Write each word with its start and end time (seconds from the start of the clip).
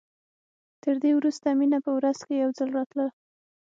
تر 0.83 0.95
دې 1.03 1.11
وروسته 1.15 1.47
مينه 1.59 1.77
په 1.85 1.91
ورځ 1.97 2.17
کښې 2.27 2.35
يو 2.43 2.49
ځل 2.57 2.69
راتله. 2.77 3.07